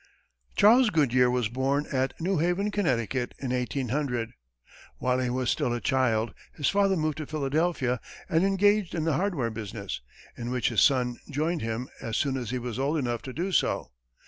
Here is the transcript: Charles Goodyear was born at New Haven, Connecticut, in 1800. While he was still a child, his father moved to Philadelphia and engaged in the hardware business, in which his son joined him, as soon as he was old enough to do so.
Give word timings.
Charles 0.55 0.89
Goodyear 0.89 1.29
was 1.29 1.47
born 1.47 1.85
at 1.93 2.19
New 2.19 2.39
Haven, 2.39 2.71
Connecticut, 2.71 3.35
in 3.37 3.51
1800. 3.51 4.31
While 4.97 5.19
he 5.19 5.29
was 5.29 5.51
still 5.51 5.71
a 5.73 5.79
child, 5.79 6.33
his 6.55 6.69
father 6.69 6.97
moved 6.97 7.19
to 7.19 7.27
Philadelphia 7.27 7.99
and 8.27 8.43
engaged 8.43 8.95
in 8.95 9.03
the 9.03 9.13
hardware 9.13 9.51
business, 9.51 10.01
in 10.35 10.49
which 10.49 10.69
his 10.69 10.81
son 10.81 11.19
joined 11.29 11.61
him, 11.61 11.87
as 12.01 12.17
soon 12.17 12.35
as 12.35 12.49
he 12.49 12.57
was 12.57 12.79
old 12.79 12.97
enough 12.97 13.21
to 13.21 13.31
do 13.31 13.51
so. 13.51 13.91